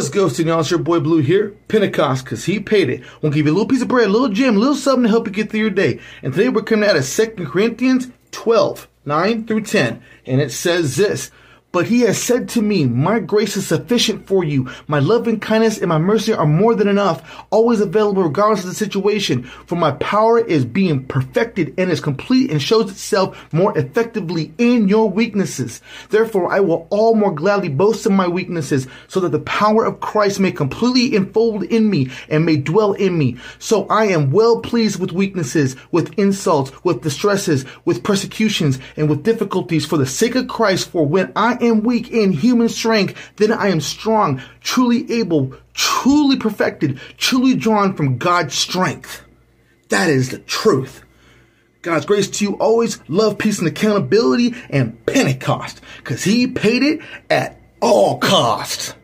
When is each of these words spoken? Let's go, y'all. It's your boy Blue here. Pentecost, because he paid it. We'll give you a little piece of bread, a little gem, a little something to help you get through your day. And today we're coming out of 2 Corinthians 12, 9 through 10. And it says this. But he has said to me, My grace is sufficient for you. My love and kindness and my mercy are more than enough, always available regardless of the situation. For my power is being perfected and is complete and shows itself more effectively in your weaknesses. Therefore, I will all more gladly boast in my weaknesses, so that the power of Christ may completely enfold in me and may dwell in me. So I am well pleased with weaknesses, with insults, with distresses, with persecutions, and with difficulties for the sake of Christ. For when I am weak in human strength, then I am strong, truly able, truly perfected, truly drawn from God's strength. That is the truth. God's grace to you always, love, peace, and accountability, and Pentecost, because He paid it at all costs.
Let's 0.00 0.10
go, 0.10 0.28
y'all. 0.28 0.60
It's 0.60 0.70
your 0.70 0.78
boy 0.78 1.00
Blue 1.00 1.18
here. 1.18 1.56
Pentecost, 1.66 2.24
because 2.24 2.44
he 2.44 2.60
paid 2.60 2.88
it. 2.88 3.02
We'll 3.20 3.32
give 3.32 3.46
you 3.46 3.52
a 3.52 3.54
little 3.54 3.66
piece 3.66 3.82
of 3.82 3.88
bread, 3.88 4.06
a 4.06 4.12
little 4.12 4.28
gem, 4.28 4.54
a 4.54 4.58
little 4.60 4.76
something 4.76 5.02
to 5.02 5.08
help 5.08 5.26
you 5.26 5.32
get 5.32 5.50
through 5.50 5.58
your 5.58 5.70
day. 5.70 5.98
And 6.22 6.32
today 6.32 6.48
we're 6.48 6.62
coming 6.62 6.88
out 6.88 6.94
of 6.94 7.04
2 7.04 7.26
Corinthians 7.46 8.06
12, 8.30 8.86
9 9.04 9.46
through 9.48 9.62
10. 9.62 10.00
And 10.24 10.40
it 10.40 10.52
says 10.52 10.94
this. 10.94 11.32
But 11.70 11.86
he 11.86 12.00
has 12.00 12.20
said 12.20 12.48
to 12.50 12.62
me, 12.62 12.86
My 12.86 13.20
grace 13.20 13.54
is 13.54 13.66
sufficient 13.66 14.26
for 14.26 14.42
you. 14.42 14.70
My 14.86 15.00
love 15.00 15.28
and 15.28 15.40
kindness 15.40 15.78
and 15.78 15.90
my 15.90 15.98
mercy 15.98 16.32
are 16.32 16.46
more 16.46 16.74
than 16.74 16.88
enough, 16.88 17.44
always 17.50 17.80
available 17.80 18.22
regardless 18.22 18.64
of 18.64 18.70
the 18.70 18.74
situation. 18.74 19.42
For 19.42 19.76
my 19.76 19.90
power 19.92 20.38
is 20.38 20.64
being 20.64 21.04
perfected 21.04 21.74
and 21.76 21.90
is 21.90 22.00
complete 22.00 22.50
and 22.50 22.62
shows 22.62 22.90
itself 22.90 23.52
more 23.52 23.76
effectively 23.76 24.54
in 24.56 24.88
your 24.88 25.10
weaknesses. 25.10 25.82
Therefore, 26.08 26.50
I 26.50 26.60
will 26.60 26.86
all 26.88 27.14
more 27.14 27.34
gladly 27.34 27.68
boast 27.68 28.06
in 28.06 28.14
my 28.14 28.28
weaknesses, 28.28 28.86
so 29.06 29.20
that 29.20 29.32
the 29.32 29.40
power 29.40 29.84
of 29.84 30.00
Christ 30.00 30.40
may 30.40 30.52
completely 30.52 31.14
enfold 31.14 31.64
in 31.64 31.90
me 31.90 32.08
and 32.30 32.46
may 32.46 32.56
dwell 32.56 32.94
in 32.94 33.18
me. 33.18 33.36
So 33.58 33.86
I 33.88 34.06
am 34.06 34.30
well 34.30 34.60
pleased 34.60 34.98
with 34.98 35.12
weaknesses, 35.12 35.76
with 35.92 36.18
insults, 36.18 36.72
with 36.82 37.02
distresses, 37.02 37.66
with 37.84 38.02
persecutions, 38.04 38.78
and 38.96 39.10
with 39.10 39.22
difficulties 39.22 39.84
for 39.84 39.98
the 39.98 40.06
sake 40.06 40.34
of 40.34 40.48
Christ. 40.48 40.88
For 40.88 41.06
when 41.06 41.30
I 41.36 41.57
am 41.60 41.82
weak 41.82 42.10
in 42.10 42.32
human 42.32 42.68
strength, 42.68 43.14
then 43.36 43.52
I 43.52 43.68
am 43.68 43.80
strong, 43.80 44.42
truly 44.60 45.10
able, 45.12 45.54
truly 45.74 46.36
perfected, 46.36 47.00
truly 47.16 47.54
drawn 47.54 47.94
from 47.94 48.18
God's 48.18 48.54
strength. 48.54 49.22
That 49.88 50.10
is 50.10 50.30
the 50.30 50.38
truth. 50.38 51.02
God's 51.82 52.06
grace 52.06 52.28
to 52.28 52.44
you 52.44 52.54
always, 52.54 52.98
love, 53.08 53.38
peace, 53.38 53.58
and 53.58 53.68
accountability, 53.68 54.54
and 54.68 55.04
Pentecost, 55.06 55.80
because 55.98 56.24
He 56.24 56.46
paid 56.46 56.82
it 56.82 57.00
at 57.30 57.60
all 57.80 58.18
costs. 58.18 58.94